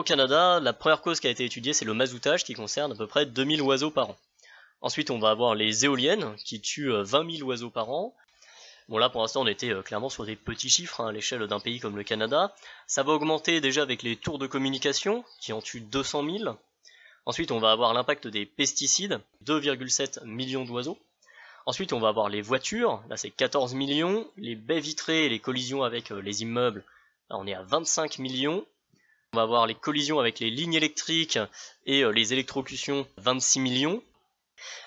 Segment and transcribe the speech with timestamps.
[0.00, 2.94] au Canada, la première cause qui a été étudiée, c'est le mazoutage qui concerne à
[2.94, 4.16] peu près 2000 oiseaux par an.
[4.80, 8.14] Ensuite, on va avoir les éoliennes qui tuent 20 000 oiseaux par an.
[8.88, 11.60] Bon là pour l'instant on était clairement sur des petits chiffres hein, à l'échelle d'un
[11.60, 12.52] pays comme le Canada.
[12.88, 16.56] Ça va augmenter déjà avec les tours de communication qui en tuent 200 000.
[17.24, 20.98] Ensuite on va avoir l'impact des pesticides, 2,7 millions d'oiseaux.
[21.66, 25.38] Ensuite, on va avoir les voitures, là c'est 14 millions, les baies vitrées et les
[25.38, 26.82] collisions avec euh, les immeubles,
[27.28, 28.64] là on est à 25 millions.
[29.32, 31.38] On va avoir les collisions avec les lignes électriques
[31.86, 34.02] et euh, les électrocutions, 26 millions.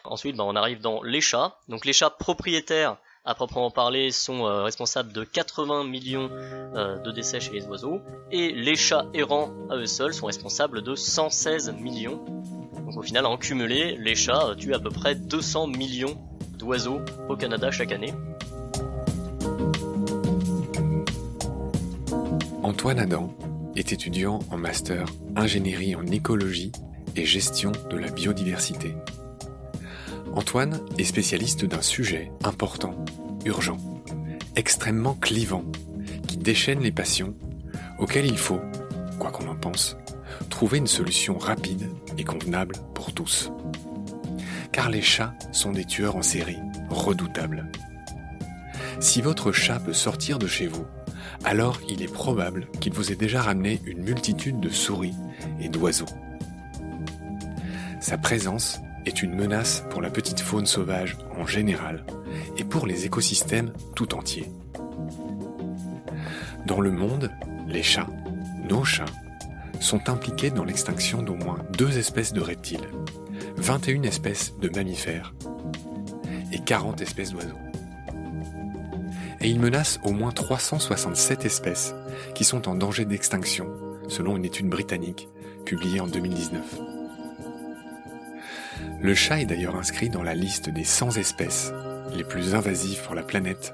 [0.03, 1.57] Ensuite, bah, on arrive dans les chats.
[1.69, 7.39] Donc les chats propriétaires, à proprement parler, sont euh, responsables de 80 millions de décès
[7.39, 8.01] chez les oiseaux.
[8.31, 12.21] Et les chats errants, à eux seuls, sont responsables de 116 millions.
[12.85, 16.21] Donc au final, en cumulé, les chats tuent à peu près 200 millions
[16.57, 18.13] d'oiseaux au Canada chaque année.
[22.61, 23.33] Antoine Adam
[23.75, 26.71] est étudiant en master ingénierie en écologie
[27.15, 28.95] et gestion de la biodiversité.
[30.33, 32.95] Antoine est spécialiste d'un sujet important,
[33.45, 33.77] urgent,
[34.55, 35.63] extrêmement clivant,
[36.27, 37.35] qui déchaîne les passions,
[37.99, 38.61] auquel il faut,
[39.19, 39.97] quoi qu'on en pense,
[40.49, 43.51] trouver une solution rapide et convenable pour tous
[44.73, 47.71] car les chats sont des tueurs en série, redoutables.
[48.99, 50.85] Si votre chat peut sortir de chez vous,
[51.43, 55.13] alors il est probable qu'il vous ait déjà ramené une multitude de souris
[55.59, 56.05] et d'oiseaux.
[57.99, 62.05] Sa présence est une menace pour la petite faune sauvage en général
[62.57, 64.49] et pour les écosystèmes tout entiers.
[66.65, 67.31] Dans le monde,
[67.67, 68.07] les chats,
[68.69, 69.05] nos chats,
[69.79, 72.87] sont impliqués dans l'extinction d'au moins deux espèces de reptiles,
[73.57, 75.33] 21 espèces de mammifères
[76.51, 77.59] et 40 espèces d'oiseaux.
[79.43, 81.93] Et il menace au moins 367 espèces
[82.33, 83.69] qui sont en danger d'extinction,
[84.07, 85.27] selon une étude britannique
[85.65, 86.61] publiée en 2019.
[89.01, 91.73] Le chat est d'ailleurs inscrit dans la liste des 100 espèces
[92.15, 93.73] les plus invasives pour la planète,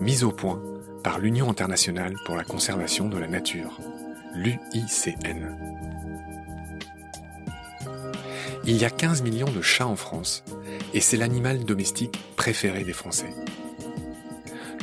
[0.00, 0.62] mise au point
[1.02, 3.80] par l'Union internationale pour la conservation de la nature,
[4.34, 5.56] l'UICN.
[8.64, 10.44] Il y a 15 millions de chats en France
[10.92, 13.32] et c'est l'animal domestique préféré des Français.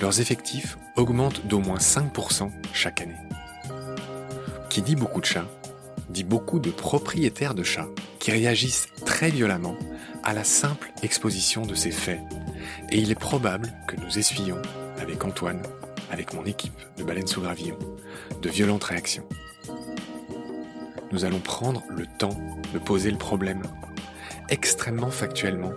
[0.04, 3.16] Leurs effectifs augmentent d'au moins 5% chaque année.
[4.70, 5.48] Qui dit beaucoup de chats,
[6.10, 7.88] dit beaucoup de propriétaires de chats
[8.20, 9.78] qui réagissent très violemment
[10.22, 12.20] à la simple exposition de ces faits.
[12.92, 14.62] Et il est probable que nous essuyons,
[15.00, 15.62] avec Antoine,
[16.12, 17.80] avec mon équipe de baleines sous gravillon,
[18.42, 19.26] de violentes réactions
[21.14, 22.36] nous allons prendre le temps
[22.74, 23.62] de poser le problème
[24.50, 25.74] extrêmement factuellement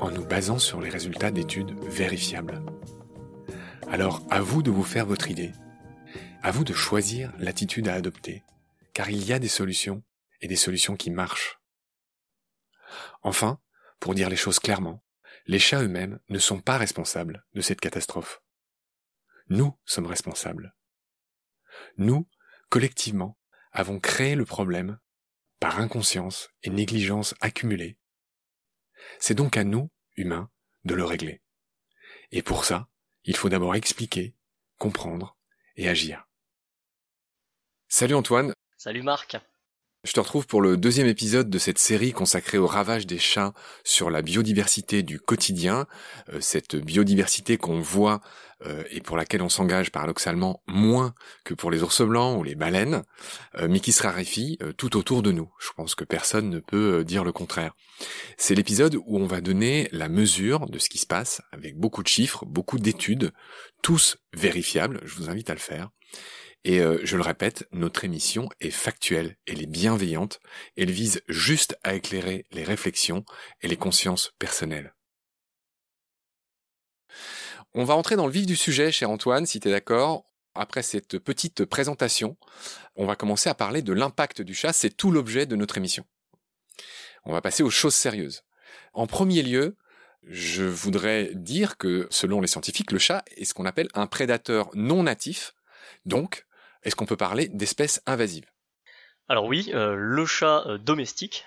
[0.00, 2.62] en nous basant sur les résultats d'études vérifiables.
[3.94, 5.52] Alors à vous de vous faire votre idée,
[6.42, 8.42] à vous de choisir l'attitude à adopter,
[8.92, 10.02] car il y a des solutions
[10.40, 11.60] et des solutions qui marchent.
[13.22, 13.60] Enfin,
[14.00, 15.04] pour dire les choses clairement,
[15.46, 18.42] les chats eux-mêmes ne sont pas responsables de cette catastrophe.
[19.48, 20.74] Nous sommes responsables.
[21.96, 22.28] Nous,
[22.70, 23.38] collectivement,
[23.70, 24.98] avons créé le problème
[25.60, 27.96] par inconscience et négligence accumulée.
[29.20, 30.50] C'est donc à nous, humains,
[30.84, 31.42] de le régler.
[32.32, 32.88] Et pour ça,
[33.24, 34.34] il faut d'abord expliquer,
[34.78, 35.36] comprendre
[35.76, 36.26] et agir.
[37.88, 38.52] Salut Antoine.
[38.76, 39.36] Salut Marc.
[40.04, 43.54] Je te retrouve pour le deuxième épisode de cette série consacrée au ravage des chats
[43.84, 45.86] sur la biodiversité du quotidien,
[46.30, 48.20] euh, cette biodiversité qu'on voit
[48.66, 52.54] euh, et pour laquelle on s'engage paradoxalement moins que pour les ours blancs ou les
[52.54, 53.02] baleines,
[53.56, 55.50] euh, mais qui se raréfie tout autour de nous.
[55.58, 57.74] Je pense que personne ne peut dire le contraire.
[58.36, 62.02] C'est l'épisode où on va donner la mesure de ce qui se passe avec beaucoup
[62.02, 63.32] de chiffres, beaucoup d'études,
[63.80, 65.88] tous vérifiables, je vous invite à le faire.
[66.64, 70.40] Et euh, je le répète, notre émission est factuelle, elle est bienveillante,
[70.78, 73.24] elle vise juste à éclairer les réflexions
[73.60, 74.94] et les consciences personnelles.
[77.74, 80.24] On va entrer dans le vif du sujet, cher Antoine, si tu es d'accord.
[80.54, 82.36] Après cette petite présentation,
[82.94, 86.06] on va commencer à parler de l'impact du chat, c'est tout l'objet de notre émission.
[87.24, 88.44] On va passer aux choses sérieuses.
[88.92, 89.76] En premier lieu,
[90.22, 94.70] je voudrais dire que, selon les scientifiques, le chat est ce qu'on appelle un prédateur
[94.74, 95.54] non natif,
[96.06, 96.46] donc
[96.84, 98.46] est-ce qu'on peut parler d'espèces invasives?
[99.28, 101.46] Alors oui, euh, le chat euh, domestique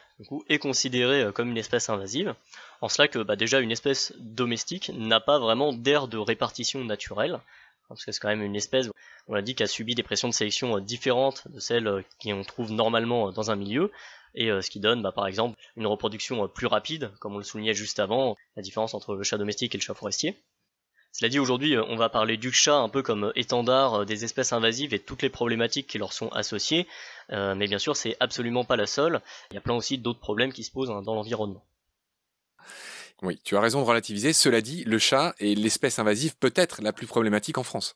[0.49, 2.33] est considéré euh, comme une espèce invasive,
[2.81, 7.39] en cela que bah, déjà une espèce domestique n'a pas vraiment d'aire de répartition naturelle,
[7.87, 8.89] parce que c'est quand même une espèce,
[9.27, 12.71] on a dit, qui a subi des pressions de sélection différentes de celles qu'on trouve
[12.71, 13.91] normalement dans un milieu,
[14.33, 17.73] et ce qui donne bah, par exemple une reproduction plus rapide, comme on le soulignait
[17.73, 20.35] juste avant, la différence entre le chat domestique et le chat forestier.
[21.19, 24.93] Cela dit, aujourd'hui, on va parler du chat un peu comme étendard des espèces invasives
[24.93, 26.85] et toutes les problématiques qui leur sont associées.
[27.31, 29.21] mais bien sûr, c'est absolument pas la seule.
[29.49, 31.65] Il y a plein aussi d'autres problèmes qui se posent hein, dans l'environnement.
[33.23, 34.31] Oui, tu as raison de relativiser.
[34.31, 37.95] Cela dit, le chat est l'espèce invasive peut-être la plus problématique en France.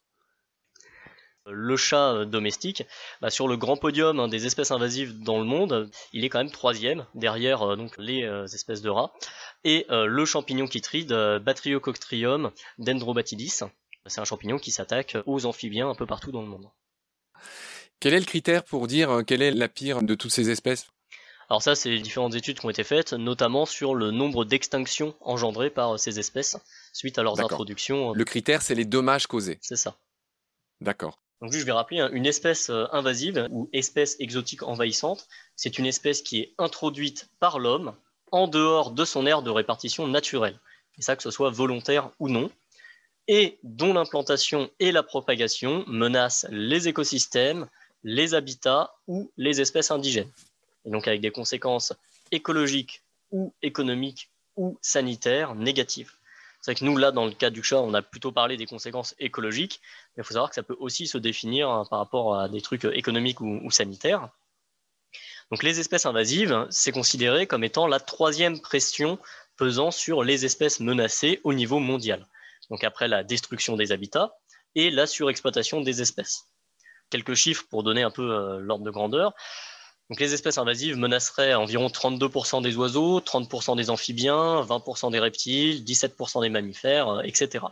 [1.47, 2.83] Le chat euh, domestique,
[3.21, 6.37] bah, sur le grand podium hein, des espèces invasives dans le monde, il est quand
[6.37, 9.11] même troisième, derrière euh, donc les euh, espèces de rats,
[9.63, 13.61] et le champignon chytride Batriocostrium dendrobatidis.
[14.07, 16.67] C'est un champignon qui s'attaque aux amphibiens un peu partout dans le monde.
[17.99, 20.87] Quel est le critère pour dire quelle est la pire de toutes ces espèces?
[21.47, 25.69] Alors ça, c'est différentes études qui ont été faites, notamment sur le nombre d'extinctions engendrées
[25.69, 26.57] par ces espèces
[26.91, 28.13] suite à leurs introductions.
[28.13, 29.59] Le critère, c'est les dommages causés.
[29.61, 29.95] C'est ça.
[30.79, 31.20] D'accord.
[31.41, 35.85] Donc je vais rappeler, hein, une espèce euh, invasive ou espèce exotique envahissante, c'est une
[35.85, 37.95] espèce qui est introduite par l'homme
[38.31, 40.59] en dehors de son aire de répartition naturelle.
[40.97, 42.51] Et ça, que ce soit volontaire ou non,
[43.27, 47.67] et dont l'implantation et la propagation menacent les écosystèmes,
[48.03, 50.31] les habitats ou les espèces indigènes
[50.85, 51.93] et donc avec des conséquences
[52.31, 56.13] écologiques ou économiques ou sanitaires négatives.
[56.61, 58.67] C'est vrai que nous, là, dans le cas du chat, on a plutôt parlé des
[58.67, 59.81] conséquences écologiques,
[60.15, 62.61] mais il faut savoir que ça peut aussi se définir hein, par rapport à des
[62.61, 64.29] trucs économiques ou, ou sanitaires.
[65.49, 69.19] Donc les espèces invasives, c'est considéré comme étant la troisième pression
[69.57, 72.25] pesant sur les espèces menacées au niveau mondial.
[72.69, 74.33] Donc après la destruction des habitats
[74.75, 76.47] et la surexploitation des espèces.
[77.09, 79.33] Quelques chiffres pour donner un peu euh, l'ordre de grandeur.
[80.19, 86.41] Les espèces invasives menaceraient environ 32% des oiseaux, 30% des amphibiens, 20% des reptiles, 17%
[86.41, 87.65] des mammifères, euh, etc.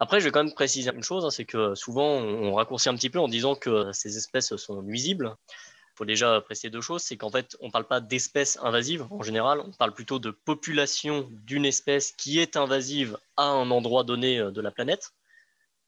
[0.00, 2.96] Après, je vais quand même préciser une chose, hein, c'est que souvent on raccourcit un
[2.96, 5.36] petit peu en disant que ces espèces sont nuisibles.
[5.50, 9.06] Il faut déjà préciser deux choses, c'est qu'en fait, on ne parle pas d'espèces invasives
[9.10, 14.02] en général, on parle plutôt de population d'une espèce qui est invasive à un endroit
[14.02, 15.12] donné euh, de la planète.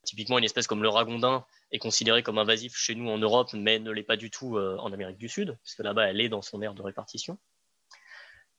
[0.04, 3.78] Typiquement, une espèce comme le ragondin est considérée comme invasive chez nous en Europe, mais
[3.78, 6.42] ne l'est pas du tout euh, en Amérique du Sud, puisque là-bas, elle est dans
[6.42, 7.38] son aire de répartition.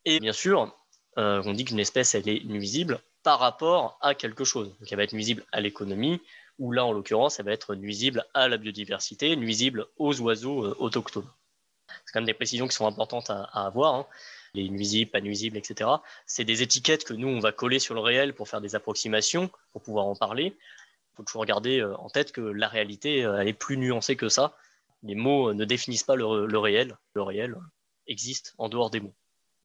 [0.05, 0.75] Et bien sûr,
[1.17, 4.75] euh, on dit qu'une espèce, elle est nuisible par rapport à quelque chose.
[4.79, 6.19] Donc, elle va être nuisible à l'économie,
[6.59, 10.75] ou là, en l'occurrence, elle va être nuisible à la biodiversité, nuisible aux oiseaux euh,
[10.79, 11.29] autochtones.
[11.87, 13.93] C'est quand même des précisions qui sont importantes à, avoir.
[13.93, 14.07] Hein.
[14.55, 15.89] Les nuisibles, pas nuisibles, etc.
[16.25, 19.49] C'est des étiquettes que nous, on va coller sur le réel pour faire des approximations,
[19.71, 20.55] pour pouvoir en parler
[21.15, 24.29] faut toujours garder euh, en tête que la réalité, euh, elle est plus nuancée que
[24.29, 24.55] ça.
[25.03, 26.97] Les mots euh, ne définissent pas le, réel.
[27.13, 27.55] Le réel
[28.07, 29.13] existe en dehors des mots.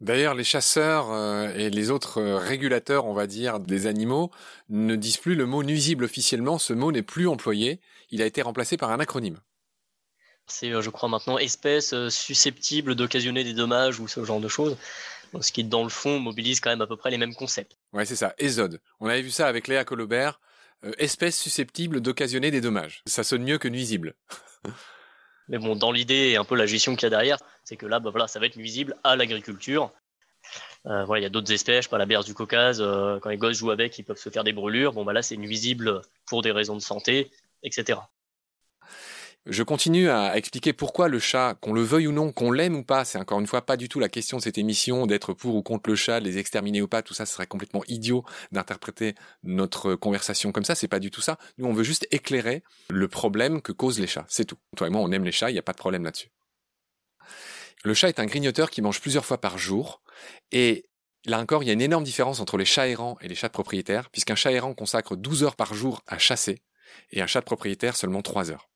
[0.01, 1.13] D'ailleurs, les chasseurs
[1.57, 4.31] et les autres régulateurs, on va dire, des animaux
[4.69, 6.57] ne disent plus le mot nuisible officiellement.
[6.59, 7.81] Ce mot n'est plus employé.
[8.13, 9.41] Il a été remplacé par un acronyme.
[10.47, 14.77] C'est, je crois, maintenant espèce susceptible d'occasionner des dommages ou ce genre de choses.
[15.41, 17.77] ce qui, dans le fond, mobilise quand même à peu près les mêmes concepts.
[17.93, 18.37] Ouais, c'est ça.
[18.39, 18.81] ESOD.
[19.01, 20.39] On avait vu ça avec Léa Colobert.
[20.85, 23.03] Euh, espèce susceptible d'occasionner des dommages.
[23.07, 24.15] Ça sonne mieux que nuisible.
[25.49, 27.87] Mais bon, dans l'idée et un peu la gestion qu'il y a derrière, c'est que
[27.87, 29.93] là, bah, voilà, ça va être nuisible à l'agriculture.
[30.87, 33.39] Euh, voilà, il y a d'autres espèces, pas la berce du Caucase, euh, quand les
[33.39, 34.93] gosses jouent avec, ils peuvent se faire des brûlures.
[34.93, 37.31] Bon, bah là, c'est nuisible pour des raisons de santé,
[37.63, 37.99] etc.
[39.51, 42.85] Je continue à expliquer pourquoi le chat, qu'on le veuille ou non, qu'on l'aime ou
[42.85, 45.55] pas, c'est encore une fois pas du tout la question de cette émission d'être pour
[45.55, 48.27] ou contre le chat, de les exterminer ou pas, tout ça ce serait complètement idiot
[48.53, 51.39] d'interpréter notre conversation comme ça, c'est pas du tout ça.
[51.57, 54.59] Nous on veut juste éclairer le problème que causent les chats, c'est tout.
[54.77, 56.29] Toi et moi on aime les chats, il n'y a pas de problème là-dessus.
[57.85, 60.03] Le chat est un grignoteur qui mange plusieurs fois par jour
[60.53, 60.85] et
[61.25, 63.49] Là encore, il y a une énorme différence entre les chats errants et les chats
[63.49, 66.63] de propriétaires, puisqu'un chat errant consacre 12 heures par jour à chasser,
[67.11, 68.69] et un chat de propriétaire seulement 3 heures.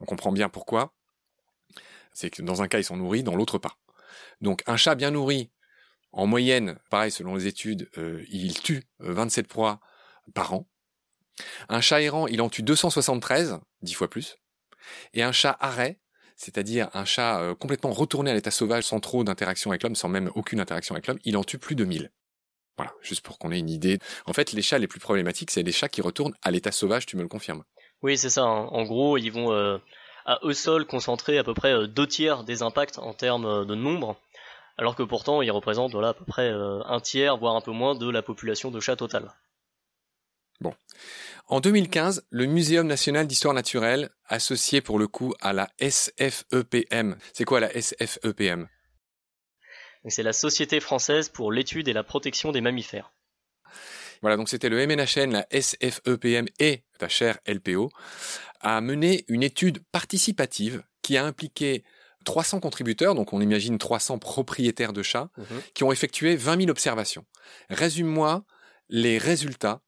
[0.00, 0.94] On comprend bien pourquoi.
[2.12, 3.76] C'est que dans un cas, ils sont nourris, dans l'autre pas.
[4.40, 5.50] Donc un chat bien nourri,
[6.12, 9.80] en moyenne, pareil, selon les études, euh, il tue 27 euh, proies
[10.32, 10.68] par an.
[11.68, 14.36] Un chat errant, il en tue 273, 10 fois plus.
[15.12, 15.98] Et un chat arrêt,
[16.36, 20.08] c'est-à-dire un chat euh, complètement retourné à l'état sauvage sans trop d'interaction avec l'homme, sans
[20.08, 22.12] même aucune interaction avec l'homme, il en tue plus de 1000.
[22.76, 23.98] Voilà, juste pour qu'on ait une idée.
[24.26, 27.06] En fait, les chats les plus problématiques, c'est les chats qui retournent à l'état sauvage,
[27.06, 27.64] tu me le confirmes.
[28.02, 28.42] Oui, c'est ça.
[28.42, 28.66] Hein.
[28.70, 29.78] En gros, ils vont euh,
[30.26, 33.64] à eux seuls concentrer à peu près euh, deux tiers des impacts en termes euh,
[33.64, 34.20] de nombre,
[34.76, 37.94] alors que pourtant ils représentent voilà, à peu près un tiers, voire un peu moins,
[37.94, 39.30] de la population de chats totale.
[40.60, 40.74] Bon.
[41.46, 47.16] En 2015, le Muséum national d'histoire naturelle, associé pour le coup à la SFEPM.
[47.32, 48.68] C'est quoi la SFEPM
[50.08, 53.12] C'est la Société française pour l'étude et la protection des mammifères.
[54.24, 57.90] Voilà, donc c'était le MNHN, la SFEPM et ta chère LPO,
[58.60, 61.84] a mené une étude participative qui a impliqué
[62.24, 65.60] 300 contributeurs, donc on imagine 300 propriétaires de chats, mhm.
[65.74, 67.26] qui ont effectué 20 000 observations.
[67.68, 68.46] Résume-moi
[68.88, 69.82] les résultats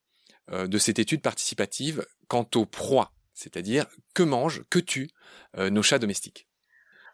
[0.52, 5.08] euh, de cette étude participative quant aux proies, c'est-à-dire que mangent, que tuent
[5.56, 6.46] euh, nos chats domestiques.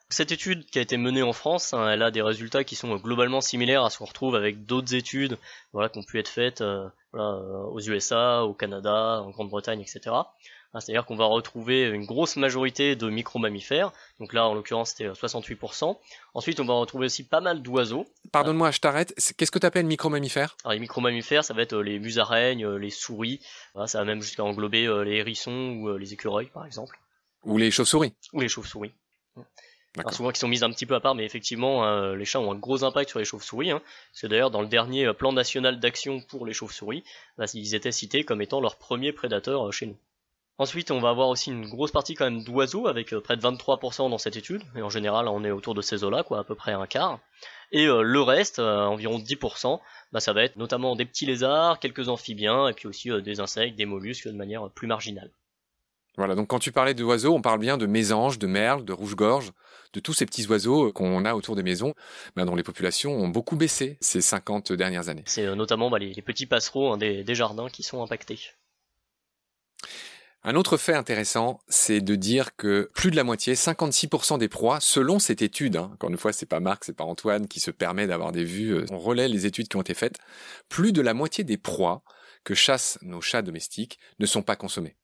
[0.08, 2.96] Cette étude qui a été menée en France, hein, elle a des résultats qui sont
[2.96, 5.38] globalement similaires à ce qu'on retrouve avec d'autres études
[5.72, 10.14] voilà, qui ont pu être faites euh, aux USA, au Canada, en Grande-Bretagne, etc.
[10.74, 15.08] Hein, c'est-à-dire qu'on va retrouver une grosse majorité de micro-mammifères, donc là en l'occurrence c'était
[15.08, 15.90] 68%.
[15.90, 15.94] Euh,
[16.34, 18.06] Ensuite on va retrouver aussi pas mal d'oiseaux.
[18.32, 21.98] Pardonne-moi, je t'arrête, qu'est-ce que tu appelles micro-mammifères Les micro-mammifères ça va être euh, les
[21.98, 23.40] musaraignes, euh, les souris,
[23.86, 26.98] ça va même jusqu'à englober les hérissons ou les écureuils par exemple.
[27.44, 28.14] Ou les chauves-souris.
[28.32, 28.92] Ou les chauves-souris.
[29.98, 32.50] Alors souvent qui sont mises un petit peu à part, mais effectivement, les chats ont
[32.50, 33.70] un gros impact sur les chauves-souris.
[33.70, 33.82] Hein.
[34.12, 37.04] C'est d'ailleurs dans le dernier plan national d'action pour les chauves-souris,
[37.36, 39.96] bah, ils étaient cités comme étant leur premier prédateur chez nous.
[40.58, 43.42] Ensuite, on va avoir aussi une grosse partie quand même d'oiseaux, avec euh, près de
[43.42, 46.44] 23% dans cette étude, et en général, on est autour de ces eaux-là, quoi, à
[46.44, 47.18] peu près un quart.
[47.72, 49.80] Et euh, le reste, euh, environ 10%,
[50.12, 53.76] bah, ça va être notamment des petits lézards, quelques amphibiens, et puis aussi des insectes,
[53.76, 55.30] des mollusques de manière plus marginale.
[56.18, 59.52] Voilà, donc quand tu parlais d'oiseaux, on parle bien de mésanges, de merles, de rouge-gorge,
[59.92, 61.94] de tous ces petits oiseaux qu'on a autour des maisons,
[62.36, 65.24] bah, dont les populations ont beaucoup baissé ces 50 dernières années.
[65.26, 68.38] C'est notamment bah, les, petits passereaux hein, des jardins qui sont impactés.
[70.44, 74.80] Un autre fait intéressant, c'est de dire que plus de la moitié, 56% des proies,
[74.80, 77.70] selon cette étude, hein, encore une fois, c'est pas Marc, c'est pas Antoine qui se
[77.70, 80.18] permet d'avoir des vues, euh, on relaie les études qui ont été faites,
[80.68, 82.02] plus de la moitié des proies
[82.42, 84.96] que chassent nos chats domestiques ne sont pas consommées.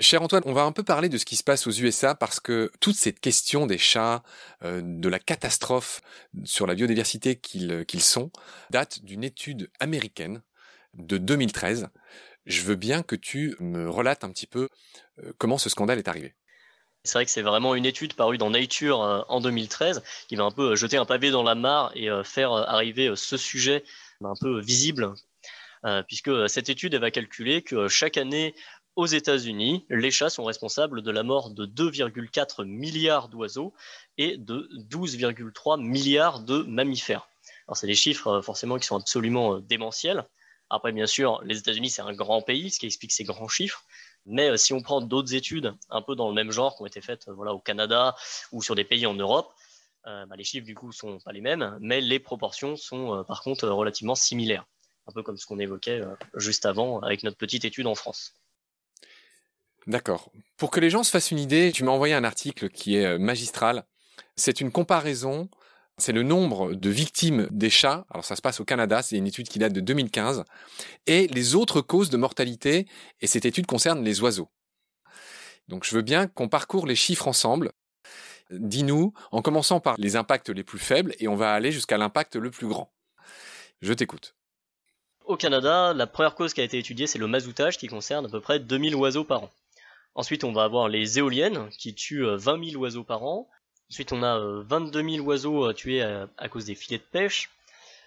[0.00, 2.40] Cher Antoine, on va un peu parler de ce qui se passe aux USA parce
[2.40, 4.22] que toute cette question des chats,
[4.64, 6.00] euh, de la catastrophe
[6.44, 8.30] sur la biodiversité qu'ils sont,
[8.70, 10.42] date d'une étude américaine
[10.94, 11.90] de 2013
[12.46, 14.68] je veux bien que tu me relates un petit peu
[15.22, 16.34] euh, comment ce scandale est arrivé.
[17.04, 20.44] C'est vrai que c'est vraiment une étude parue dans Nature euh, en 2013 qui va
[20.44, 23.84] un peu euh, jeter un pavé dans la mare et faire arriver ce sujet
[24.22, 25.14] un peu visible,
[26.06, 28.54] puisque cette étude va calculer que chaque année
[29.00, 33.72] aux États-Unis, les chats sont responsables de la mort de 2,4 milliards d'oiseaux
[34.18, 37.26] et de 12,3 milliards de mammifères.
[37.66, 40.26] Alors c'est des chiffres forcément qui sont absolument démentiels.
[40.68, 43.84] Après, bien sûr, les États-Unis, c'est un grand pays, ce qui explique ces grands chiffres.
[44.26, 46.86] Mais euh, si on prend d'autres études un peu dans le même genre qui ont
[46.86, 48.14] été faites euh, voilà, au Canada
[48.52, 49.50] ou sur des pays en Europe,
[50.06, 53.42] euh, bah, les chiffres du coup sont pas les mêmes, mais les proportions sont par
[53.42, 54.66] contre relativement similaires.
[55.06, 56.02] Un peu comme ce qu'on évoquait
[56.34, 58.34] juste avant avec notre petite étude en France.
[59.86, 60.30] D'accord.
[60.56, 63.18] Pour que les gens se fassent une idée, tu m'as envoyé un article qui est
[63.18, 63.84] magistral.
[64.36, 65.48] C'est une comparaison
[66.00, 69.26] c'est le nombre de victimes des chats, alors ça se passe au Canada, c'est une
[69.26, 70.44] étude qui date de 2015,
[71.06, 72.86] et les autres causes de mortalité,
[73.20, 74.48] et cette étude concerne les oiseaux.
[75.68, 77.72] Donc je veux bien qu'on parcourt les chiffres ensemble.
[78.50, 82.36] Dis-nous, en commençant par les impacts les plus faibles, et on va aller jusqu'à l'impact
[82.36, 82.92] le plus grand.
[83.80, 84.34] Je t'écoute.
[85.24, 88.28] Au Canada, la première cause qui a été étudiée, c'est le mazoutage qui concerne à
[88.28, 89.50] peu près 2000 oiseaux par an.
[90.14, 93.48] Ensuite, on va avoir les éoliennes qui tuent 20 euh, 000 oiseaux par an.
[93.90, 97.50] Ensuite, on a 22 euh, 000 oiseaux euh, tués à, cause des filets de pêche.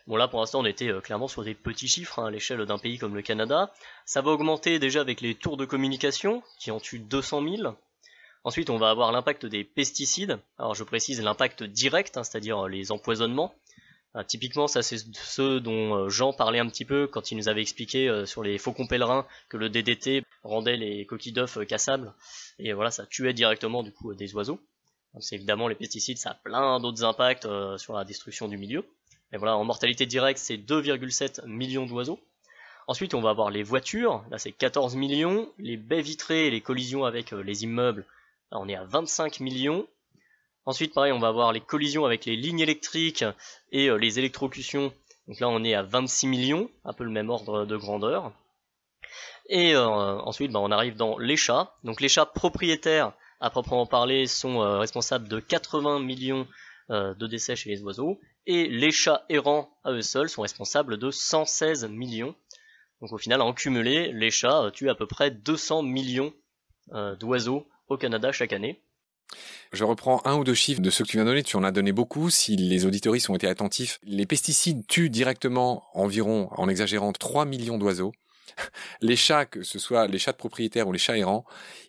[0.06, 2.78] Bon là pour l'instant on était clairement sur des petits chiffres hein, à l'échelle d'un
[2.78, 3.72] pays comme le Canada.
[4.06, 7.74] Ça va augmenter déjà avec les tours de communication qui en tuent 200 000.
[8.44, 10.40] Ensuite on va avoir l'impact des pesticides.
[10.58, 13.56] Alors je précise l'impact direct, hein, c'est-à-dire les empoisonnements.
[14.28, 18.24] Typiquement ça c'est ce dont Jean parlait un petit peu quand il nous avait expliqué
[18.26, 22.14] sur les faucons pèlerins que le DDT rendait les coquilles d'œufs cassables.
[22.60, 24.60] Et voilà ça tuait directement du coup des oiseaux.
[25.20, 28.84] C'est évidemment les pesticides, ça a plein d'autres impacts euh, sur la destruction du milieu.
[29.32, 32.20] Mais voilà, en mortalité directe, c'est 2,7 millions d'oiseaux.
[32.88, 35.50] Ensuite, on va avoir les voitures, là c'est 14 millions.
[35.60, 38.06] Les baies vitrées et les collisions avec euh, les immeubles,
[38.52, 39.88] là on est à 25 millions.
[40.66, 43.26] Ensuite, pareil, on va avoir les collisions avec les lignes électriques
[43.72, 44.94] et euh, les électrocutions.
[45.28, 48.32] Donc là, on est à 26 millions, un peu le même ordre de grandeur.
[49.50, 51.74] Et ensuite, bah, on arrive dans les chats.
[51.84, 56.48] Donc les chats propriétaires, à proprement parler, sont euh, responsables de 80 millions
[56.90, 60.98] euh, de décès chez les oiseaux, et les chats errants à eux seuls sont responsables
[60.98, 62.36] de 116 millions.
[63.02, 66.34] Donc au final, en cumulé, les chats euh, tuent à peu près 200 millions
[67.18, 68.82] d'oiseaux au Canada chaque année.
[69.72, 71.44] Je reprends un ou deux chiffres de ceux que tu viens de donner.
[71.44, 72.30] Tu en as donné beaucoup.
[72.30, 77.78] Si les auditories ont été attentifs, les pesticides tuent directement environ, en exagérant, 3 millions
[77.78, 78.12] d'oiseaux.
[79.02, 81.44] Les chats, que ce soit les chats de propriétaires ou les chats errants,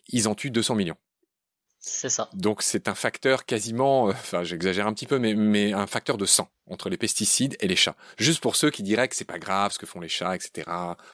[0.09, 0.97] ils en tuent 200 millions.
[1.87, 2.29] C'est ça.
[2.33, 6.25] Donc c'est un facteur quasiment, euh, enfin j'exagère un petit peu, mais, un facteur de
[6.25, 7.95] sang entre les pesticides et les chats.
[8.17, 10.67] Juste pour ceux qui diraient que c'est pas grave ce que font les chats, etc.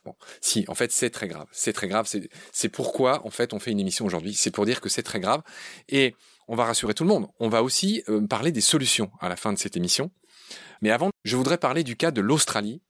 [0.06, 1.46] Bon, si, en fait c'est très grave.
[1.52, 2.10] C'est très grave.
[2.54, 4.34] C'est pourquoi en fait on fait une émission aujourd'hui.
[4.34, 5.42] C'est pour dire que c'est très grave.
[5.90, 6.16] Et
[6.48, 7.28] on va rassurer tout le monde.
[7.40, 10.10] On va aussi euh, parler des solutions à la fin de cette émission.
[10.82, 12.82] Mais avant, je voudrais parler du cas de l'Australie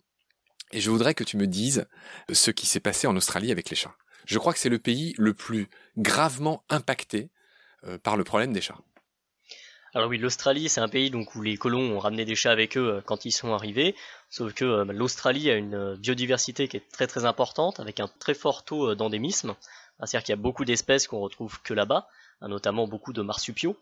[0.72, 1.88] Et je voudrais que tu me dises
[2.32, 3.96] ce qui s'est passé en Australie avec les chats.
[4.28, 7.41] Je crois que c'est le pays le plus gravement impacté euh,
[8.04, 8.78] par le problème des chats.
[9.94, 12.78] Alors oui, l'Australie, c'est un pays donc où les colons ont ramené des chats avec
[12.78, 13.94] eux euh, quand ils sont arrivés.
[14.30, 18.34] Sauf que euh, l'Australie a une biodiversité qui est très très importante, avec un très
[18.34, 19.54] fort taux d'endémisme.
[20.00, 22.08] C'est-à-dire qu'il y a beaucoup d'espèces qu'on retrouve que là-bas,
[22.40, 23.78] hein, notamment beaucoup de marsupiaux.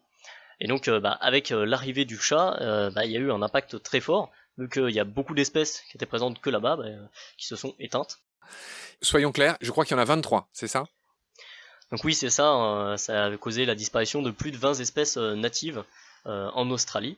[0.60, 2.58] Et donc, bah, avec l'arrivée du chat,
[2.94, 5.82] bah, il y a eu un impact très fort, vu qu'il y a beaucoup d'espèces
[5.90, 6.84] qui étaient présentes que là-bas, bah,
[7.38, 8.20] qui se sont éteintes.
[9.02, 10.84] Soyons clairs, je crois qu'il y en a 23, c'est ça?
[11.92, 15.18] Donc oui, c'est ça, hein, ça a causé la disparition de plus de 20 espèces
[15.18, 15.84] euh, natives
[16.28, 17.18] euh, en Australie.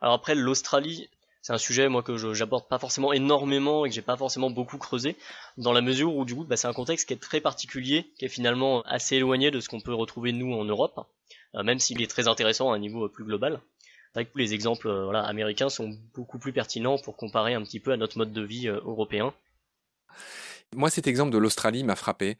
[0.00, 1.08] Alors après, l'Australie,
[1.42, 4.78] c'est un sujet moi que j'aborde pas forcément énormément et que j'ai pas forcément beaucoup
[4.78, 5.16] creusé,
[5.58, 8.24] dans la mesure où du coup, bah, c'est un contexte qui est très particulier, qui
[8.24, 11.06] est finalement assez éloigné de ce qu'on peut retrouver nous en Europe,
[11.54, 13.60] euh, même s'il est très intéressant à un niveau plus global.
[14.14, 17.96] C'est que les exemples américains sont beaucoup plus pertinents pour comparer un petit peu à
[17.96, 19.34] notre mode de vie européen.
[20.74, 22.36] Moi, cet exemple de l'Australie m'a frappé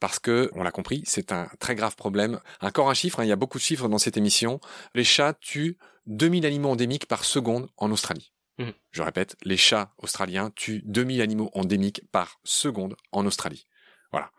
[0.00, 2.40] parce que, on l'a compris, c'est un très grave problème.
[2.60, 4.60] Encore un chiffre, hein, il y a beaucoup de chiffres dans cette émission.
[4.94, 5.76] Les chats tuent
[6.06, 8.32] 2000 animaux endémiques par seconde en Australie.
[8.58, 8.70] Mmh.
[8.90, 13.66] Je répète, les chats australiens tuent 2000 animaux endémiques par seconde en Australie.
[14.12, 14.30] Voilà.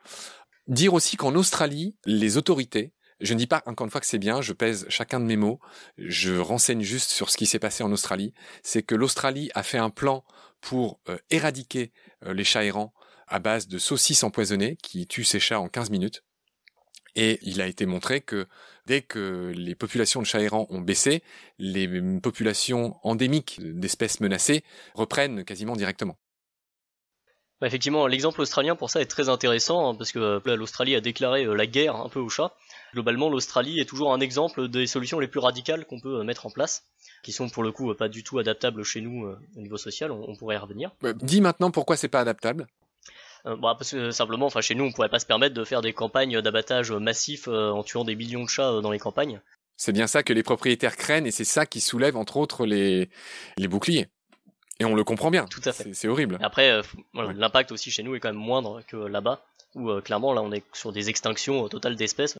[0.67, 4.19] Dire aussi qu'en Australie, les autorités, je ne dis pas encore une fois que c'est
[4.19, 5.59] bien, je pèse chacun de mes mots,
[5.97, 9.77] je renseigne juste sur ce qui s'est passé en Australie, c'est que l'Australie a fait
[9.77, 10.23] un plan
[10.61, 11.91] pour euh, éradiquer
[12.25, 12.93] euh, les chats errants
[13.29, 16.23] à base de saucisses empoisonnées qui tuent ces chats en 15 minutes.
[17.15, 18.47] Et il a été montré que
[18.85, 21.23] dès que les populations de chats errants ont baissé,
[21.57, 21.87] les
[22.21, 26.17] populations endémiques d'espèces menacées reprennent quasiment directement.
[27.61, 31.01] Bah, effectivement, l'exemple australien pour ça est très intéressant hein, parce que euh, l'Australie a
[31.01, 32.53] déclaré euh, la guerre un peu aux chats.
[32.93, 36.45] Globalement, l'Australie est toujours un exemple des solutions les plus radicales qu'on peut euh, mettre
[36.45, 36.85] en place,
[37.21, 40.11] qui sont pour le coup pas du tout adaptables chez nous au niveau social.
[40.11, 40.91] On, pourrait y revenir.
[41.21, 42.67] dis maintenant pourquoi c'est pas adaptable.
[43.45, 45.81] Euh, bon, parce que simplement, enfin chez nous, on pourrait pas se permettre de faire
[45.81, 49.41] des campagnes d'abattage massif euh, en tuant des millions de chats euh, dans les campagnes.
[49.77, 53.09] C'est bien ça que les propriétaires craignent et c'est ça qui soulève entre autres les,
[53.57, 54.07] les boucliers.
[54.79, 55.45] Et on le comprend bien.
[55.45, 55.93] Tout à fait.
[55.93, 56.37] C'est horrible.
[56.41, 56.81] Après,
[57.13, 60.63] l'impact aussi chez nous est quand même moindre que là-bas, où clairement là on est
[60.73, 62.37] sur des extinctions totales d'espèces.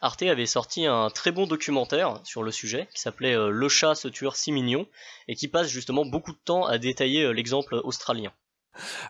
[0.00, 4.06] Arte avait sorti un très bon documentaire sur le sujet qui s'appelait Le chat ce
[4.06, 4.86] tueur si mignon
[5.26, 8.32] et qui passe justement beaucoup de temps à détailler l'exemple australien.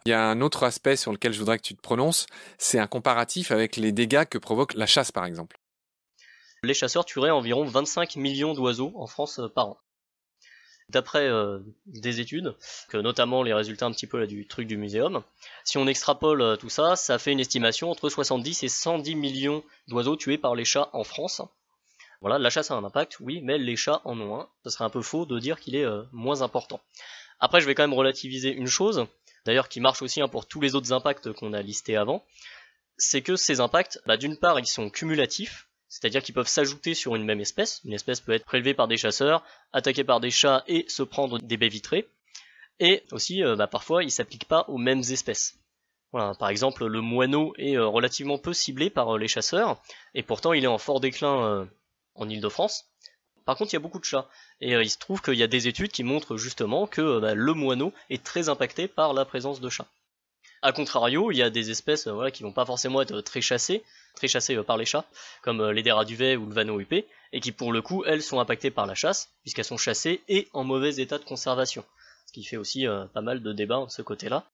[0.06, 2.26] Il y a un autre aspect sur lequel je voudrais que tu te prononces,
[2.58, 5.58] c'est un comparatif avec les dégâts que provoque la chasse par exemple.
[6.64, 9.78] Les chasseurs tueraient environ 25 millions d'oiseaux en France euh, par an.
[10.90, 12.56] D'après euh, des études,
[12.88, 15.22] que notamment les résultats un petit peu du truc du muséum,
[15.64, 19.62] si on extrapole euh, tout ça, ça fait une estimation entre 70 et 110 millions
[19.88, 21.42] d'oiseaux tués par les chats en France.
[22.20, 24.48] Voilà, la chasse a un impact, oui, mais les chats en ont un.
[24.64, 26.80] Ce serait un peu faux de dire qu'il est moins important.
[27.44, 29.04] Après, je vais quand même relativiser une chose,
[29.44, 32.24] d'ailleurs qui marche aussi hein, pour tous les autres impacts qu'on a listés avant,
[32.96, 37.16] c'est que ces impacts, bah, d'une part, ils sont cumulatifs, c'est-à-dire qu'ils peuvent s'ajouter sur
[37.16, 37.82] une même espèce.
[37.84, 41.38] Une espèce peut être prélevée par des chasseurs, attaquée par des chats et se prendre
[41.38, 42.08] des baies vitrées.
[42.80, 45.58] Et aussi, euh, bah, parfois, ils s'appliquent pas aux mêmes espèces.
[46.12, 49.82] Par exemple, le moineau est euh, relativement peu ciblé par euh, les chasseurs,
[50.14, 51.68] et pourtant il est en fort déclin
[52.14, 52.86] en Ile-de-France.
[53.44, 54.28] Par contre, il y a beaucoup de chats.
[54.60, 57.20] Et euh, il se trouve qu'il y a des études qui montrent justement que euh,
[57.20, 59.86] bah, le moineau est très impacté par la présence de chats.
[60.62, 63.42] A contrario, il y a des espèces euh, voilà, qui vont pas forcément être très
[63.42, 65.04] chassées, très chassées par les chats,
[65.42, 68.70] comme les duvet ou le vanneau huppé, et qui pour le coup, elles sont impactées
[68.70, 71.84] par la chasse, puisqu'elles sont chassées et en mauvais état de conservation.
[72.26, 74.44] Ce qui fait aussi pas mal de débats de ce côté-là.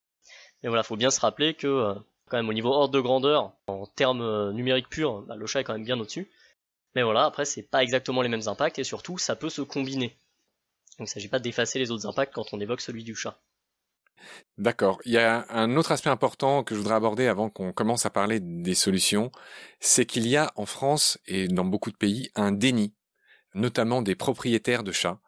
[0.62, 1.94] Mais voilà, faut bien se rappeler que
[2.28, 5.64] quand même au niveau ordre de grandeur, en termes numériques purs, bah, le chat est
[5.64, 6.28] quand même bien au-dessus.
[6.94, 10.18] Mais voilà, après, c'est pas exactement les mêmes impacts et surtout, ça peut se combiner.
[10.98, 13.40] Donc, il s'agit pas d'effacer les autres impacts quand on évoque celui du chat.
[14.58, 15.00] D'accord.
[15.04, 18.10] Il y a un autre aspect important que je voudrais aborder avant qu'on commence à
[18.10, 19.30] parler des solutions,
[19.78, 22.94] c'est qu'il y a en France et dans beaucoup de pays un déni,
[23.54, 25.20] notamment des propriétaires de chats,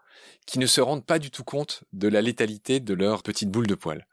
[0.46, 3.66] qui ne se rendent pas du tout compte de la létalité de leur petite boule
[3.66, 4.07] de poils.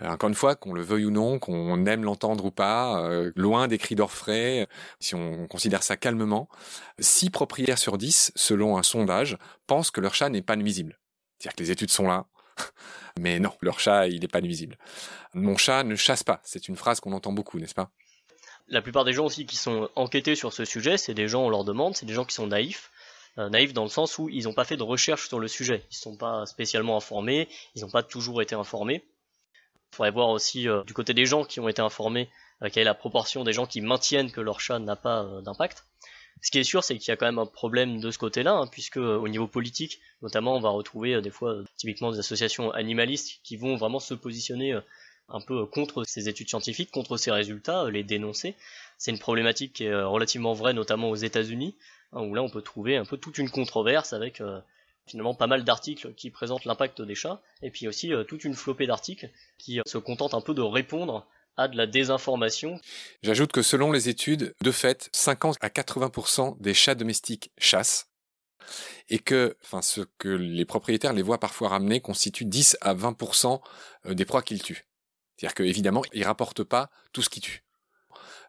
[0.00, 3.32] Euh, encore une fois, qu'on le veuille ou non, qu'on aime l'entendre ou pas, euh,
[3.36, 4.68] loin des cris d'orfraie,
[5.00, 6.48] si on considère ça calmement,
[6.98, 10.98] 6 propriétaires sur 10, selon un sondage, pensent que leur chat n'est pas nuisible.
[11.38, 12.26] C'est-à-dire que les études sont là,
[13.18, 14.78] mais non, leur chat, il n'est pas nuisible.
[15.34, 17.90] Mon chat ne chasse pas, c'est une phrase qu'on entend beaucoup, n'est-ce pas?
[18.68, 21.50] La plupart des gens aussi qui sont enquêtés sur ce sujet, c'est des gens, on
[21.50, 22.90] leur demande, c'est des gens qui sont naïfs,
[23.38, 25.82] euh, naïfs dans le sens où ils n'ont pas fait de recherche sur le sujet,
[25.90, 29.04] ils ne sont pas spécialement informés, ils n'ont pas toujours été informés.
[29.92, 32.30] Il faudrait voir aussi euh, du côté des gens qui ont été informés
[32.62, 35.42] euh, quelle est la proportion des gens qui maintiennent que leur chat n'a pas euh,
[35.42, 35.84] d'impact.
[36.40, 38.54] Ce qui est sûr, c'est qu'il y a quand même un problème de ce côté-là,
[38.54, 43.40] hein, puisque au niveau politique, notamment, on va retrouver des fois typiquement des associations animalistes
[43.44, 44.76] qui vont vraiment se positionner
[45.28, 48.56] un peu contre ces études scientifiques, contre ces résultats, les dénoncer.
[48.98, 51.76] C'est une problématique qui est relativement vraie, notamment aux États-Unis,
[52.12, 54.42] hein, où là on peut trouver un peu toute une controverse avec
[55.06, 58.54] finalement pas mal d'articles qui présentent l'impact des chats, et puis aussi euh, toute une
[58.54, 62.80] flopée d'articles qui euh, se contentent un peu de répondre à de la désinformation.
[63.22, 68.08] J'ajoute que selon les études, de fait, 50 à 80% des chats domestiques chassent,
[69.08, 73.60] et que enfin, ce que les propriétaires les voient parfois ramener constitue 10 à 20%
[74.06, 74.86] euh, des proies qu'ils tuent.
[75.36, 77.64] C'est-à-dire qu'évidemment, ils rapportent pas tout ce qu'ils tuent.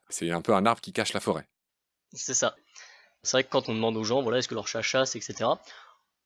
[0.09, 1.47] C'est un peu un arbre qui cache la forêt.
[2.13, 2.55] C'est ça.
[3.23, 5.49] C'est vrai que quand on demande aux gens, voilà, est-ce que leur chat chasse, etc.,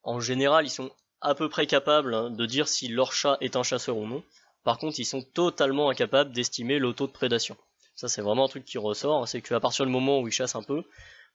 [0.04, 3.56] en général, ils sont à peu près capables hein, de dire si leur chat est
[3.56, 4.24] un chasseur ou non.
[4.64, 7.58] Par contre, ils sont totalement incapables d'estimer le taux de prédation.
[7.96, 10.34] Ça, c'est vraiment un truc qui ressort, hein, c'est qu'à partir du moment où ils
[10.34, 10.84] chassent un peu,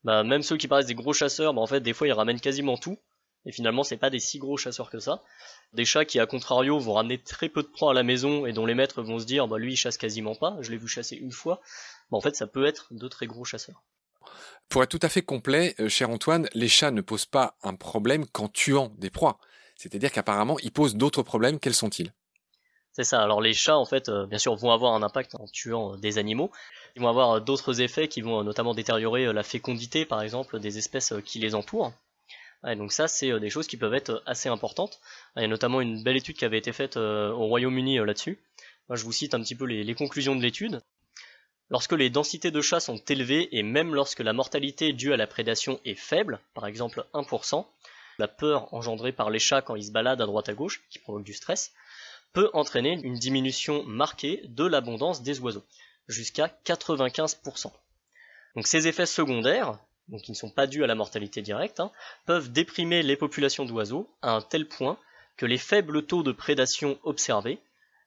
[0.05, 2.41] bah, même ceux qui paraissent des gros chasseurs, bah, en fait, des fois, ils ramènent
[2.41, 2.99] quasiment tout.
[3.45, 5.23] Et finalement, c'est pas des si gros chasseurs que ça.
[5.73, 8.53] Des chats qui, à contrario, vont ramener très peu de proies à la maison et
[8.53, 10.87] dont les maîtres vont se dire, bah, lui, il chasse quasiment pas, je l'ai vu
[10.87, 11.61] chasser une fois.
[12.11, 13.83] Bah, en fait, ça peut être de très gros chasseurs.
[14.73, 17.75] Pour être tout à fait complet, euh, cher Antoine, les chats ne posent pas un
[17.75, 19.37] problème qu'en tuant des proies.
[19.77, 21.61] C'est-à-dire qu'apparemment, ils posent d'autres problèmes.
[21.61, 22.15] Quels sont-ils?
[22.93, 23.21] C'est ça.
[23.21, 25.97] Alors les chats, en fait, euh, bien sûr, vont avoir un impact en tuant euh,
[25.99, 26.51] des animaux.
[26.97, 31.13] Ils vont avoir d'autres effets qui vont notamment détériorer la fécondité, par exemple, des espèces
[31.23, 31.93] qui les entourent.
[32.65, 35.01] donc ça, c'est des choses qui peuvent être assez importantes.
[35.37, 38.39] Il y a notamment une belle étude qui avait été faite au Royaume-Uni là-dessus.
[38.89, 40.81] Je vous cite un petit peu les conclusions de l'étude.
[41.73, 45.27] Lorsque les densités de chats sont élevées et même lorsque la mortalité due à la
[45.27, 47.65] prédation est faible, par exemple 1%,
[48.19, 50.99] la peur engendrée par les chats quand ils se baladent à droite à gauche, qui
[50.99, 51.73] provoque du stress,
[52.35, 55.65] peut entraîner une diminution marquée de l'abondance des oiseaux,
[56.09, 57.73] jusqu'à 95%.
[58.55, 59.79] Donc ces effets secondaires,
[60.25, 61.91] qui ne sont pas dus à la mortalité directe, hein,
[62.27, 64.99] peuvent déprimer les populations d'oiseaux à un tel point
[65.39, 67.61] que les faibles taux de prédation observés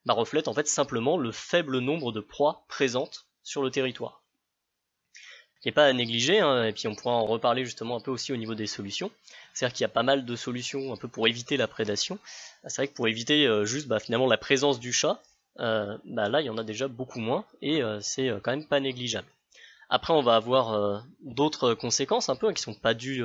[0.06, 4.22] bah, reflètent en fait simplement le faible nombre de proies présentes sur le territoire.
[5.62, 8.12] Qui n'est pas à négliger, hein, et puis on pourra en reparler justement un peu
[8.12, 9.10] aussi au niveau des solutions.
[9.54, 12.20] C'est-à-dire qu'il y a pas mal de solutions un peu pour éviter la prédation.
[12.68, 15.22] C'est vrai que pour éviter euh, juste bah, finalement la présence du chat,
[15.60, 18.66] euh, bah, là il y en a déjà beaucoup moins, et euh, c'est quand même
[18.66, 19.28] pas négligeable.
[19.90, 23.24] Après on va avoir d'autres conséquences un peu hein, qui sont pas dues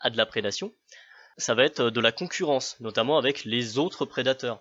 [0.00, 0.70] à de la prédation.
[1.38, 4.60] Ça va être de la concurrence, notamment avec les autres prédateurs.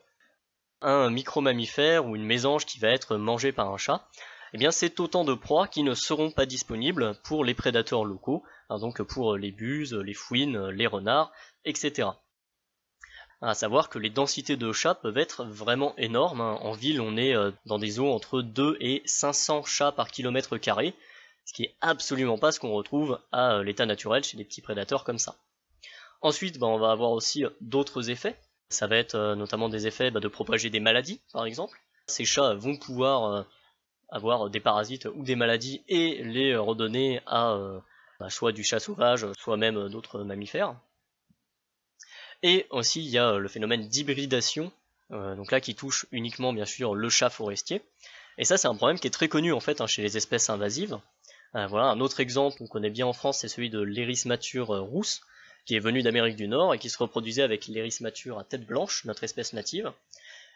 [0.81, 4.07] Un micro-mammifère ou une mésange qui va être mangée par un chat,
[4.53, 8.79] eh c'est autant de proies qui ne seront pas disponibles pour les prédateurs locaux, hein,
[8.79, 11.31] donc pour les buses, les fouines, les renards,
[11.65, 12.09] etc.
[13.45, 16.39] À savoir que les densités de chats peuvent être vraiment énormes.
[16.39, 16.57] Hein.
[16.61, 20.57] En ville, on est euh, dans des eaux entre 2 et 500 chats par kilomètre
[20.57, 20.93] carré,
[21.43, 24.61] ce qui est absolument pas ce qu'on retrouve à euh, l'état naturel chez des petits
[24.61, 25.35] prédateurs comme ça.
[26.21, 28.39] Ensuite, bah, on va avoir aussi euh, d'autres effets.
[28.69, 31.77] Ça va être notamment des effets bah, de propager des maladies, par exemple.
[32.07, 33.45] Ces chats vont pouvoir
[34.13, 37.79] avoir des parasites ou des maladies et les redonner à euh,
[38.19, 40.75] bah, soit du chat sauvage, soit même d'autres mammifères.
[42.43, 44.71] Et aussi il y a le phénomène d'hybridation,
[45.11, 47.81] euh, donc là qui touche uniquement bien sûr le chat forestier.
[48.37, 50.51] Et ça c'est un problème qui est très connu en fait hein, chez les espèces
[50.51, 50.99] invasives.
[51.55, 55.21] Euh, voilà un autre exemple qu'on connaît bien en France, c'est celui de l'érismature rousse,
[55.65, 59.05] qui est venu d'Amérique du Nord et qui se reproduisait avec l'érismature à tête blanche,
[59.05, 59.91] notre espèce native.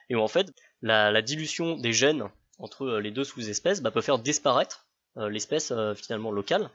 [0.10, 4.02] Et où en fait la dilution des gènes entre euh, les deux sous-espèces bah, peut
[4.02, 4.86] faire disparaître
[5.18, 6.70] euh, l'espèce euh, finalement locale,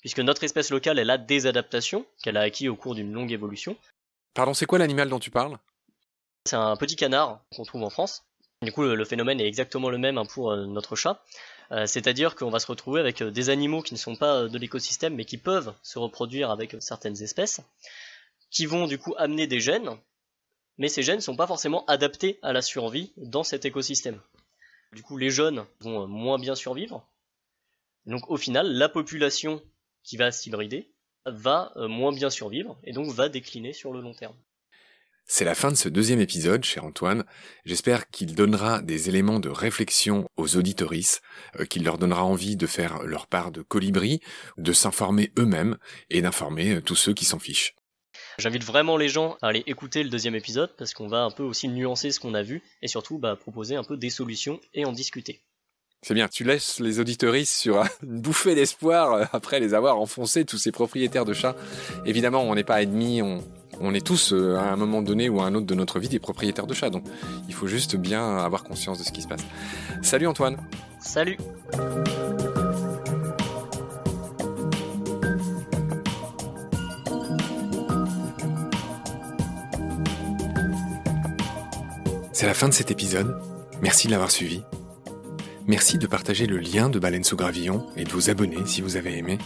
[0.00, 3.32] puisque notre espèce locale elle a des adaptations qu'elle a acquis au cours d'une longue
[3.32, 3.76] évolution.
[4.34, 5.58] Pardon, c'est quoi l'animal dont tu parles?
[6.46, 8.24] C'est un petit canard qu'on trouve en France.
[8.62, 11.22] Du coup, le phénomène est exactement le même hein, pour notre chat.
[11.86, 15.24] C'est-à-dire qu'on va se retrouver avec des animaux qui ne sont pas de l'écosystème, mais
[15.24, 17.60] qui peuvent se reproduire avec certaines espèces,
[18.50, 19.96] qui vont du coup amener des gènes,
[20.78, 24.20] mais ces gènes ne sont pas forcément adaptés à la survie dans cet écosystème.
[24.92, 27.06] Du coup, les jeunes vont euh, moins bien survivre.
[28.06, 29.62] Donc au final, la population
[30.02, 30.92] qui va s'hybrider
[31.26, 34.36] va euh, moins bien survivre et donc va décliner sur le long terme.
[35.26, 37.24] C'est la fin de ce deuxième épisode, cher Antoine.
[37.64, 41.20] J'espère qu'il donnera des éléments de réflexion aux auditorices,
[41.60, 44.20] euh, qu'il leur donnera envie de faire leur part de colibri,
[44.58, 47.76] de s'informer eux-mêmes et d'informer tous ceux qui s'en fichent.
[48.38, 51.42] J'invite vraiment les gens à aller écouter le deuxième épisode parce qu'on va un peu
[51.42, 54.84] aussi nuancer ce qu'on a vu et surtout bah, proposer un peu des solutions et
[54.84, 55.42] en discuter.
[56.02, 60.46] C'est bien, tu laisses les auditoristes sur une bouffée d'espoir euh, après les avoir enfoncés,
[60.46, 61.56] tous ces propriétaires de chats.
[62.06, 63.44] Évidemment, on n'est pas ennemis, on,
[63.80, 66.08] on est tous euh, à un moment donné ou à un autre de notre vie
[66.08, 67.04] des propriétaires de chats, donc
[67.48, 69.42] il faut juste bien avoir conscience de ce qui se passe.
[70.02, 70.56] Salut Antoine
[71.00, 71.36] Salut
[82.40, 83.38] C'est la fin de cet épisode.
[83.82, 84.62] Merci de l'avoir suivi.
[85.66, 88.96] Merci de partager le lien de Baleine sous Gravillon et de vous abonner si vous
[88.96, 89.36] avez aimé.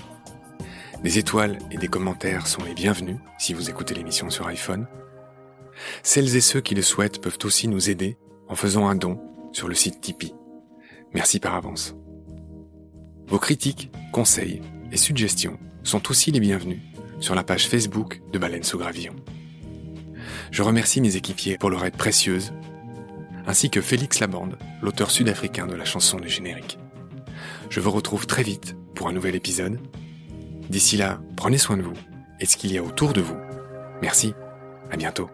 [1.02, 4.86] Des étoiles et des commentaires sont les bienvenus si vous écoutez l'émission sur iPhone.
[6.04, 9.66] Celles et ceux qui le souhaitent peuvent aussi nous aider en faisant un don sur
[9.66, 10.32] le site Tipeee.
[11.14, 11.96] Merci par avance.
[13.26, 16.78] Vos critiques, conseils et suggestions sont aussi les bienvenus
[17.18, 19.16] sur la page Facebook de Baleine sous Gravillon.
[20.52, 22.52] Je remercie mes équipiers pour leur aide précieuse,
[23.46, 26.78] ainsi que Félix Labande, l'auteur sud-africain de la chanson du générique.
[27.70, 29.78] Je vous retrouve très vite pour un nouvel épisode.
[30.68, 31.94] D'ici là, prenez soin de vous
[32.40, 33.36] et de ce qu'il y a autour de vous.
[34.02, 34.34] Merci,
[34.90, 35.30] à bientôt.